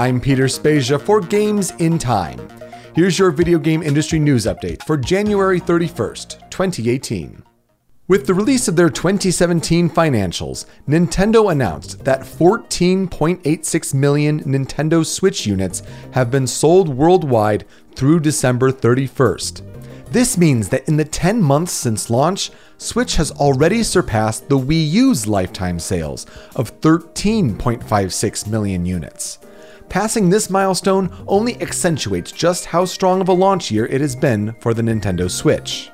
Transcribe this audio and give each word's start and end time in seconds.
I'm 0.00 0.18
Peter 0.18 0.48
Spezia 0.48 0.98
for 0.98 1.20
Games 1.20 1.72
in 1.72 1.98
Time. 1.98 2.40
Here's 2.94 3.18
your 3.18 3.30
video 3.30 3.58
game 3.58 3.82
industry 3.82 4.18
news 4.18 4.46
update 4.46 4.82
for 4.84 4.96
January 4.96 5.60
31st, 5.60 6.48
2018. 6.48 7.42
With 8.08 8.26
the 8.26 8.32
release 8.32 8.66
of 8.66 8.76
their 8.76 8.88
2017 8.88 9.90
financials, 9.90 10.64
Nintendo 10.88 11.52
announced 11.52 12.02
that 12.02 12.22
14.86 12.22 13.92
million 13.92 14.42
Nintendo 14.44 15.04
Switch 15.04 15.44
units 15.44 15.82
have 16.12 16.30
been 16.30 16.46
sold 16.46 16.88
worldwide 16.88 17.66
through 17.94 18.20
December 18.20 18.72
31st. 18.72 19.60
This 20.06 20.38
means 20.38 20.70
that 20.70 20.88
in 20.88 20.96
the 20.96 21.04
10 21.04 21.42
months 21.42 21.72
since 21.72 22.08
launch, 22.08 22.50
Switch 22.78 23.16
has 23.16 23.32
already 23.32 23.82
surpassed 23.82 24.48
the 24.48 24.58
Wii 24.58 24.92
U's 24.92 25.26
lifetime 25.26 25.78
sales 25.78 26.24
of 26.56 26.80
13.56 26.80 28.46
million 28.46 28.86
units. 28.86 29.38
Passing 29.90 30.30
this 30.30 30.48
milestone 30.48 31.12
only 31.26 31.60
accentuates 31.60 32.30
just 32.30 32.64
how 32.64 32.84
strong 32.84 33.20
of 33.20 33.28
a 33.28 33.32
launch 33.32 33.72
year 33.72 33.86
it 33.86 34.00
has 34.00 34.14
been 34.14 34.54
for 34.60 34.72
the 34.72 34.82
Nintendo 34.82 35.28
Switch. 35.28 35.90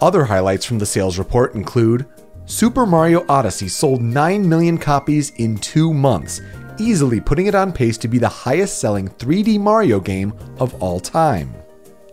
Other 0.00 0.24
highlights 0.24 0.64
from 0.64 0.80
the 0.80 0.84
sales 0.84 1.16
report 1.16 1.54
include 1.54 2.06
Super 2.46 2.84
Mario 2.84 3.24
Odyssey 3.28 3.68
sold 3.68 4.02
9 4.02 4.48
million 4.48 4.76
copies 4.76 5.30
in 5.36 5.58
two 5.58 5.94
months, 5.94 6.40
easily 6.78 7.20
putting 7.20 7.46
it 7.46 7.54
on 7.54 7.72
pace 7.72 7.96
to 7.98 8.08
be 8.08 8.18
the 8.18 8.28
highest 8.28 8.80
selling 8.80 9.06
3D 9.10 9.60
Mario 9.60 10.00
game 10.00 10.32
of 10.58 10.74
all 10.82 10.98
time. 10.98 11.54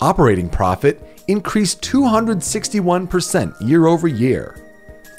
Operating 0.02 0.48
profit 0.48 1.02
increased 1.28 1.82
261% 1.82 3.56
year 3.68 3.88
over 3.88 4.08
year. 4.08 4.56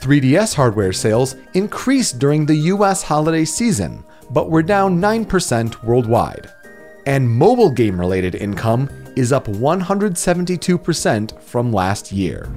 3DS 0.01 0.55
hardware 0.55 0.93
sales 0.93 1.35
increased 1.55 2.21
during 2.21 2.47
the 2.47 2.71
US 2.73 3.03
holiday 3.03 3.45
season, 3.45 4.05
but 4.35 4.51
were 4.51 4.63
down 4.63 5.01
9% 5.01 5.83
worldwide. 5.85 6.51
And 7.07 7.31
mobile 7.31 7.71
game 7.71 7.99
related 7.99 8.35
income 8.35 8.91
is 9.17 9.33
up 9.33 9.47
172% 9.47 11.41
from 11.41 11.73
last 11.73 12.13
year. 12.13 12.51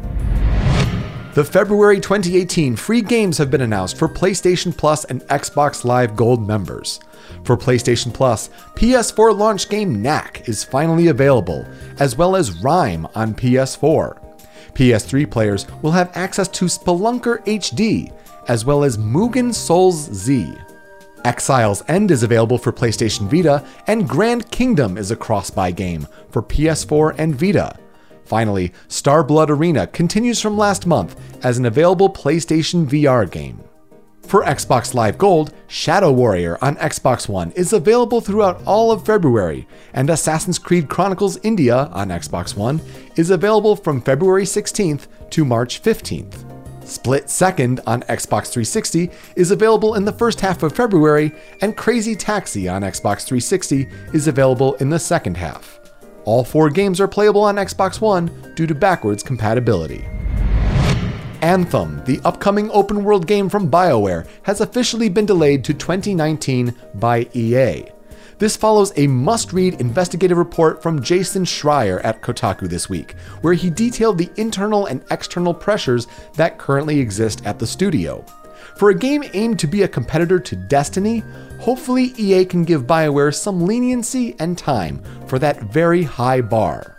The 1.35 1.43
February 1.43 1.99
2018 1.99 2.75
free 2.75 3.01
games 3.01 3.37
have 3.37 3.51
been 3.51 3.61
announced 3.61 3.95
for 3.95 4.09
PlayStation 4.09 4.75
Plus 4.75 5.05
and 5.05 5.21
Xbox 5.27 5.85
Live 5.85 6.15
Gold 6.15 6.47
members. 6.47 6.99
For 7.43 7.55
PlayStation 7.55 8.11
Plus, 8.11 8.49
PS4 8.73 9.37
launch 9.37 9.69
game 9.69 10.01
Knack 10.01 10.49
is 10.49 10.63
finally 10.63 11.09
available, 11.09 11.63
as 11.99 12.17
well 12.17 12.35
as 12.35 12.57
RiME 12.61 13.11
on 13.15 13.35
PS4. 13.35 14.19
PS3 14.73 15.29
players 15.29 15.67
will 15.83 15.91
have 15.91 16.15
access 16.17 16.47
to 16.47 16.65
Spelunker 16.65 17.45
HD, 17.45 18.11
as 18.47 18.65
well 18.65 18.83
as 18.83 18.97
Mugen 18.97 19.53
Souls 19.53 20.11
Z. 20.11 20.55
Exile's 21.27 21.83
End 21.89 22.09
is 22.09 22.23
available 22.23 22.57
for 22.57 22.71
PlayStation 22.71 23.29
Vita, 23.29 23.61
and 23.85 24.07
Grand 24.07 24.49
Kingdom 24.49 24.97
is 24.97 25.11
a 25.11 25.15
cross 25.17 25.49
buy 25.49 25.71
game 25.71 26.07
for 26.31 26.41
PS4 26.41 27.15
and 27.17 27.35
Vita. 27.35 27.77
Finally, 28.23 28.71
Star 28.87 29.25
Blood 29.25 29.49
Arena 29.49 29.87
continues 29.87 30.39
from 30.39 30.57
last 30.57 30.85
month 30.85 31.19
as 31.43 31.57
an 31.57 31.65
available 31.65 32.09
PlayStation 32.09 32.87
VR 32.87 33.29
game. 33.29 33.61
For 34.21 34.43
Xbox 34.43 34.93
Live 34.93 35.17
Gold, 35.17 35.53
Shadow 35.67 36.13
Warrior 36.13 36.57
on 36.61 36.77
Xbox 36.77 37.27
One 37.27 37.51
is 37.51 37.73
available 37.73 38.21
throughout 38.21 38.63
all 38.65 38.93
of 38.93 39.05
February, 39.05 39.67
and 39.93 40.09
Assassin's 40.09 40.57
Creed 40.57 40.87
Chronicles 40.87 41.37
India 41.43 41.89
on 41.91 42.07
Xbox 42.07 42.55
One 42.55 42.79
is 43.17 43.31
available 43.31 43.75
from 43.75 43.99
February 43.99 44.45
16th 44.45 45.07
to 45.31 45.43
March 45.43 45.81
15th. 45.81 46.46
Split 46.87 47.29
Second 47.29 47.81
on 47.85 48.01
Xbox 48.03 48.47
360 48.51 49.11
is 49.35 49.51
available 49.51 49.95
in 49.95 50.05
the 50.05 50.11
first 50.11 50.39
half 50.41 50.63
of 50.63 50.75
February, 50.75 51.31
and 51.61 51.75
Crazy 51.75 52.15
Taxi 52.15 52.67
on 52.67 52.81
Xbox 52.81 53.25
360 53.25 53.87
is 54.13 54.27
available 54.27 54.75
in 54.75 54.89
the 54.89 54.99
second 54.99 55.35
half. 55.35 55.79
All 56.23 56.43
four 56.43 56.69
games 56.69 56.99
are 56.99 57.07
playable 57.07 57.41
on 57.43 57.55
Xbox 57.55 58.01
One 58.01 58.53
due 58.55 58.67
to 58.67 58.75
backwards 58.75 59.23
compatibility. 59.23 60.07
Anthem, 61.41 62.03
the 62.05 62.19
upcoming 62.25 62.71
open 62.71 63.03
world 63.03 63.27
game 63.27 63.47
from 63.47 63.69
BioWare, 63.69 64.27
has 64.43 64.61
officially 64.61 65.09
been 65.09 65.25
delayed 65.25 65.63
to 65.65 65.73
2019 65.73 66.73
by 66.95 67.27
EA. 67.33 67.85
This 68.39 68.55
follows 68.55 68.93
a 68.95 69.07
must 69.07 69.51
read 69.51 69.81
investigative 69.81 70.37
report 70.37 70.83
from 70.83 71.01
Jason 71.01 71.43
Schreier 71.43 71.99
at 72.03 72.21
Kotaku 72.21 72.69
this 72.69 72.87
week, 72.87 73.13
where 73.41 73.55
he 73.55 73.71
detailed 73.71 74.19
the 74.19 74.29
internal 74.37 74.85
and 74.85 75.03
external 75.09 75.55
pressures 75.55 76.07
that 76.35 76.59
currently 76.59 76.99
exist 76.99 77.43
at 77.45 77.57
the 77.57 77.65
studio. 77.65 78.23
For 78.77 78.91
a 78.91 78.95
game 78.95 79.23
aimed 79.33 79.57
to 79.59 79.67
be 79.67 79.81
a 79.81 79.87
competitor 79.87 80.39
to 80.39 80.55
Destiny, 80.55 81.23
hopefully 81.59 82.13
EA 82.15 82.45
can 82.45 82.63
give 82.63 82.85
BioWare 82.85 83.33
some 83.33 83.65
leniency 83.65 84.35
and 84.37 84.55
time 84.55 85.01
for 85.25 85.39
that 85.39 85.63
very 85.63 86.03
high 86.03 86.41
bar. 86.41 86.95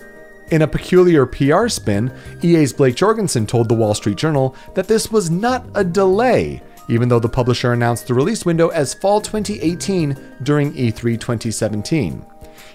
In 0.50 0.62
a 0.62 0.66
peculiar 0.66 1.24
PR 1.24 1.68
spin, 1.68 2.10
EA's 2.42 2.72
Blake 2.72 2.96
Jorgensen 2.96 3.46
told 3.46 3.68
the 3.68 3.74
Wall 3.74 3.94
Street 3.94 4.16
Journal 4.16 4.56
that 4.74 4.88
this 4.88 5.12
was 5.12 5.30
not 5.30 5.64
a 5.74 5.84
delay, 5.84 6.62
even 6.88 7.08
though 7.08 7.18
the 7.18 7.28
publisher 7.28 7.72
announced 7.72 8.06
the 8.06 8.14
release 8.14 8.44
window 8.44 8.68
as 8.68 8.94
fall 8.94 9.20
2018 9.20 10.16
during 10.42 10.72
E3 10.72 11.20
2017. 11.20 12.24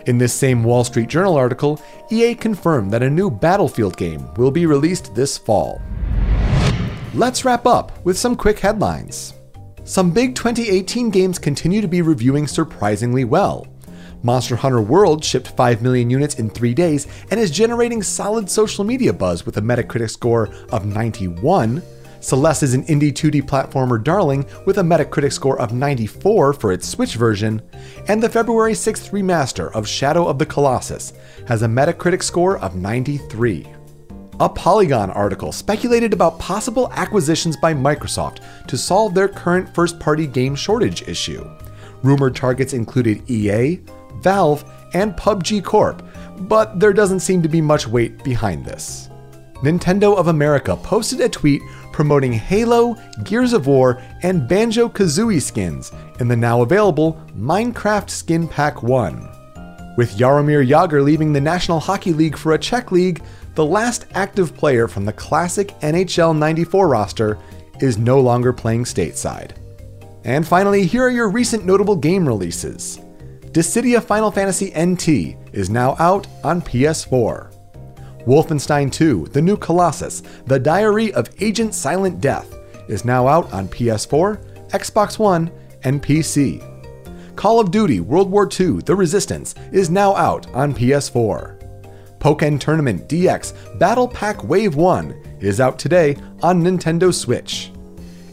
In 0.05 0.17
this 0.17 0.33
same 0.33 0.63
Wall 0.63 0.83
Street 0.83 1.07
Journal 1.07 1.35
article, 1.35 1.81
EA 2.11 2.35
confirmed 2.35 2.91
that 2.91 3.03
a 3.03 3.09
new 3.09 3.31
Battlefield 3.31 3.95
game 3.97 4.33
will 4.35 4.51
be 4.51 4.65
released 4.65 5.15
this 5.15 5.37
fall. 5.37 5.81
Let's 7.13 7.45
wrap 7.45 7.65
up 7.65 8.03
with 8.03 8.17
some 8.17 8.35
quick 8.35 8.59
headlines. 8.59 9.33
Some 9.85 10.11
big 10.11 10.35
2018 10.35 11.09
games 11.09 11.37
continue 11.39 11.81
to 11.81 11.87
be 11.87 12.01
reviewing 12.01 12.47
surprisingly 12.47 13.23
well. 13.23 13.67
Monster 14.23 14.55
Hunter 14.55 14.81
World 14.81 15.23
shipped 15.23 15.49
5 15.49 15.81
million 15.81 16.09
units 16.09 16.35
in 16.35 16.49
3 16.49 16.73
days 16.73 17.07
and 17.29 17.39
is 17.39 17.51
generating 17.51 18.01
solid 18.01 18.49
social 18.49 18.85
media 18.85 19.11
buzz 19.11 19.45
with 19.45 19.57
a 19.57 19.61
Metacritic 19.61 20.09
score 20.09 20.49
of 20.71 20.85
91, 20.85 21.83
Celeste 22.23 22.63
is 22.63 22.73
an 22.73 22.85
indie 22.85 23.11
2D 23.11 23.43
platformer 23.43 24.01
darling 24.01 24.45
with 24.65 24.77
a 24.77 24.81
Metacritic 24.81 25.33
score 25.33 25.59
of 25.59 25.73
94 25.73 26.53
for 26.53 26.71
its 26.71 26.87
Switch 26.87 27.15
version, 27.15 27.61
and 28.07 28.23
the 28.23 28.29
February 28.29 28.71
6th 28.71 29.11
remaster 29.11 29.69
of 29.73 29.85
Shadow 29.85 30.25
of 30.25 30.39
the 30.39 30.45
Colossus 30.45 31.11
has 31.49 31.63
a 31.63 31.67
Metacritic 31.67 32.23
score 32.23 32.57
of 32.59 32.77
93. 32.77 33.67
A 34.39 34.47
Polygon 34.47 35.11
article 35.11 35.51
speculated 35.51 36.13
about 36.13 36.39
possible 36.39 36.89
acquisitions 36.93 37.57
by 37.57 37.73
Microsoft 37.73 38.39
to 38.67 38.77
solve 38.77 39.13
their 39.13 39.27
current 39.27 39.75
first 39.75 39.99
party 39.99 40.25
game 40.25 40.55
shortage 40.55 41.05
issue. 41.09 41.45
Rumored 42.03 42.37
targets 42.37 42.71
included 42.71 43.29
EA, 43.29 43.81
Valve, 44.21 44.63
and 44.93 45.13
PUBG 45.17 45.61
Corp, 45.61 46.01
but 46.39 46.79
there 46.79 46.93
doesn't 46.93 47.19
seem 47.19 47.41
to 47.41 47.49
be 47.49 47.59
much 47.59 47.85
weight 47.85 48.23
behind 48.23 48.63
this. 48.63 49.09
Nintendo 49.63 50.17
of 50.17 50.27
America 50.27 50.75
posted 50.75 51.21
a 51.21 51.29
tweet 51.29 51.61
promoting 51.93 52.33
Halo, 52.33 52.97
Gears 53.23 53.53
of 53.53 53.67
War, 53.67 54.01
and 54.23 54.47
Banjo 54.47 54.89
Kazooie 54.89 55.41
skins 55.41 55.91
in 56.19 56.27
the 56.27 56.35
now 56.35 56.61
available 56.61 57.21
Minecraft 57.37 58.09
Skin 58.09 58.47
Pack 58.47 58.83
1. 58.83 59.29
With 59.95 60.17
Jaromir 60.17 60.67
Jagr 60.67 61.03
leaving 61.03 61.31
the 61.31 61.39
National 61.39 61.79
Hockey 61.79 62.11
League 62.11 62.37
for 62.37 62.53
a 62.53 62.57
Czech 62.57 62.91
league, 62.91 63.21
the 63.55 63.65
last 63.65 64.07
active 64.15 64.57
player 64.57 64.87
from 64.87 65.05
the 65.05 65.13
classic 65.13 65.69
NHL 65.81 66.35
94 66.35 66.87
roster 66.87 67.37
is 67.79 67.97
no 67.97 68.19
longer 68.19 68.51
playing 68.51 68.85
stateside. 68.85 69.51
And 70.23 70.47
finally, 70.47 70.85
here 70.85 71.03
are 71.03 71.11
your 71.11 71.29
recent 71.29 71.65
notable 71.65 71.95
game 71.95 72.27
releases. 72.27 72.99
Dissidia 73.51 74.01
Final 74.03 74.31
Fantasy 74.31 74.73
NT 74.75 75.37
is 75.53 75.69
now 75.69 75.95
out 75.99 76.25
on 76.43 76.61
PS4. 76.61 77.52
Wolfenstein 78.25 78.91
2 78.91 79.27
The 79.31 79.41
New 79.41 79.57
Colossus 79.57 80.21
The 80.45 80.59
Diary 80.59 81.13
of 81.13 81.29
Agent 81.41 81.75
Silent 81.75 82.21
Death 82.21 82.55
is 82.87 83.05
now 83.05 83.27
out 83.27 83.51
on 83.53 83.67
PS4, 83.67 84.69
Xbox 84.69 85.19
One, 85.19 85.51
and 85.83 86.01
PC. 86.01 86.69
Call 87.35 87.59
of 87.59 87.71
Duty 87.71 87.99
World 87.99 88.29
War 88.29 88.47
II 88.47 88.79
The 88.81 88.95
Resistance 88.95 89.55
is 89.71 89.89
now 89.89 90.15
out 90.15 90.47
on 90.53 90.73
PS4. 90.73 91.59
Pokken 92.19 92.59
Tournament 92.59 93.09
DX 93.09 93.77
Battle 93.79 94.07
Pack 94.07 94.43
Wave 94.43 94.75
1 94.75 95.37
is 95.41 95.59
out 95.59 95.77
today 95.77 96.15
on 96.41 96.63
Nintendo 96.63 97.13
Switch. 97.13 97.71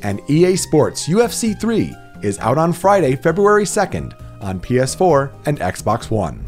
And 0.02 0.20
EA 0.30 0.54
Sports 0.54 1.08
UFC 1.08 1.60
3 1.60 1.94
is 2.22 2.38
out 2.38 2.58
on 2.58 2.72
Friday, 2.72 3.16
February 3.16 3.64
2nd 3.64 4.14
on 4.40 4.60
PS4 4.60 5.32
and 5.46 5.58
Xbox 5.58 6.10
One. 6.10 6.44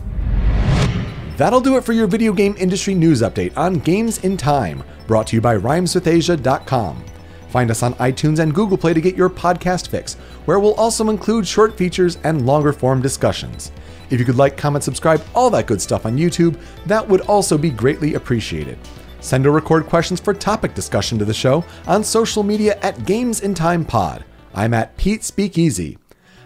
That'll 1.37 1.61
do 1.61 1.77
it 1.77 1.85
for 1.85 1.93
your 1.93 2.07
video 2.07 2.33
game 2.33 2.55
industry 2.59 2.95
news 2.95 3.23
update 3.23 3.57
on 3.57 3.79
Games 3.79 4.19
in 4.19 4.37
Time, 4.37 4.85
brought 5.07 5.27
to 5.29 5.37
you 5.37 5.41
by 5.41 5.57
rhymeswithasia.com. 5.57 7.05
Find 7.49 7.71
us 7.71 7.83
on 7.83 7.95
iTunes 7.95 8.39
and 8.39 8.55
Google 8.55 8.79
Play 8.79 8.95
to 8.95 9.01
get 9.01 9.17
your 9.17 9.31
podcast 9.31 9.89
fix, 9.89 10.15
where 10.45 10.61
we'll 10.61 10.75
also 10.75 11.09
include 11.09 11.47
short 11.47 11.77
features 11.77 12.19
and 12.25 12.47
longer 12.47 12.73
form 12.73 13.01
discussions. 13.01 13.73
If 14.11 14.19
you 14.19 14.27
could 14.27 14.37
like, 14.37 14.57
comment, 14.59 14.85
subscribe, 14.85 15.23
all 15.35 15.49
that 15.51 15.67
good 15.67 15.81
stuff 15.81 16.05
on 16.05 16.19
YouTube, 16.19 16.59
that 16.87 17.07
would 17.07 17.23
also 17.23 17.57
be 17.57 17.71
greatly 17.71 18.15
appreciated. 18.15 18.79
Send 19.21 19.47
or 19.47 19.53
record 19.53 19.87
questions 19.87 20.21
for 20.21 20.35
topic 20.35 20.75
discussion 20.75 21.19
to 21.19 21.25
the 21.25 21.33
show 21.33 21.65
on 21.87 22.05
social 22.05 22.43
media 22.43 22.79
at 22.83 23.07
Games 23.07 23.41
in 23.41 23.55
Time 23.55 23.85
Pod. 23.85 24.25
I'm 24.55 24.75
at 24.75 24.97
Pete 24.99 25.25
Speakeasy. 25.25 25.97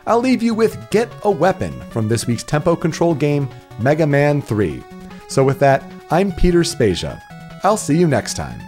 I'll 0.07 0.21
leave 0.21 0.43
you 0.43 0.55
with 0.55 0.91
Get 0.91 1.11
a 1.25 1.31
Weapon 1.31 1.81
from 1.91 2.09
this 2.09 2.27
week's 2.27 2.45
tempo 2.45 2.77
control 2.77 3.15
game, 3.15 3.49
Mega 3.81 4.07
Man 4.07 4.41
3. 4.41 4.83
So, 5.29 5.43
with 5.43 5.59
that, 5.59 5.83
I'm 6.11 6.33
Peter 6.33 6.63
Spezia. 6.63 7.21
I'll 7.65 7.77
see 7.77 7.99
you 7.99 8.07
next 8.07 8.35
time. 8.35 8.66